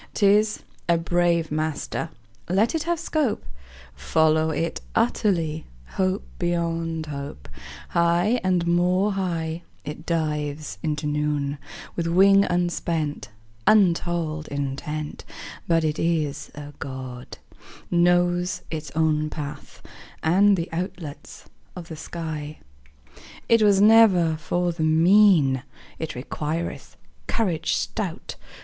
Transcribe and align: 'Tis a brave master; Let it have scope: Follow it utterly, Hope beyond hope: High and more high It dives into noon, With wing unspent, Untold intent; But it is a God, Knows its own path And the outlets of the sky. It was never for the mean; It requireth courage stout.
'Tis 0.15 0.63
a 0.89 0.97
brave 0.97 1.51
master; 1.51 2.09
Let 2.49 2.73
it 2.73 2.81
have 2.85 2.99
scope: 2.99 3.45
Follow 3.93 4.49
it 4.49 4.81
utterly, 4.95 5.67
Hope 5.89 6.23
beyond 6.39 7.05
hope: 7.05 7.47
High 7.89 8.41
and 8.43 8.65
more 8.65 9.11
high 9.11 9.61
It 9.85 10.07
dives 10.07 10.79
into 10.81 11.05
noon, 11.05 11.59
With 11.95 12.07
wing 12.07 12.45
unspent, 12.45 13.29
Untold 13.67 14.47
intent; 14.47 15.23
But 15.67 15.83
it 15.83 15.99
is 15.99 16.49
a 16.55 16.73
God, 16.79 17.37
Knows 17.91 18.63
its 18.71 18.89
own 18.95 19.29
path 19.29 19.83
And 20.23 20.57
the 20.57 20.67
outlets 20.71 21.45
of 21.75 21.89
the 21.89 21.95
sky. 21.95 22.57
It 23.47 23.61
was 23.61 23.79
never 23.79 24.35
for 24.37 24.71
the 24.71 24.81
mean; 24.81 25.61
It 25.99 26.15
requireth 26.15 26.97
courage 27.27 27.75
stout. 27.75 28.35